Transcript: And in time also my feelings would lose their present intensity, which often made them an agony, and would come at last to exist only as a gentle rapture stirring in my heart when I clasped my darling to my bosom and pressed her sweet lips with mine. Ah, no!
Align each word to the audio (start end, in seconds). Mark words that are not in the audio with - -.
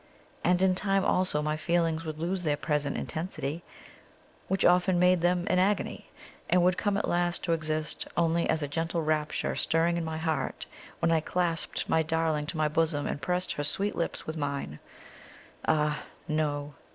And 0.43 0.63
in 0.63 0.73
time 0.73 1.05
also 1.05 1.43
my 1.43 1.55
feelings 1.55 2.05
would 2.05 2.17
lose 2.17 2.41
their 2.41 2.57
present 2.57 2.97
intensity, 2.97 3.63
which 4.47 4.65
often 4.65 4.97
made 4.97 5.21
them 5.21 5.43
an 5.45 5.59
agony, 5.59 6.09
and 6.49 6.63
would 6.63 6.75
come 6.75 6.97
at 6.97 7.07
last 7.07 7.43
to 7.43 7.53
exist 7.53 8.07
only 8.17 8.49
as 8.49 8.63
a 8.63 8.67
gentle 8.67 9.03
rapture 9.03 9.55
stirring 9.55 9.97
in 9.97 10.03
my 10.03 10.17
heart 10.17 10.65
when 10.97 11.11
I 11.11 11.19
clasped 11.19 11.87
my 11.87 12.01
darling 12.01 12.47
to 12.47 12.57
my 12.57 12.67
bosom 12.67 13.05
and 13.05 13.21
pressed 13.21 13.53
her 13.53 13.63
sweet 13.63 13.95
lips 13.95 14.25
with 14.25 14.37
mine. 14.37 14.79
Ah, 15.67 16.01
no! 16.27 16.73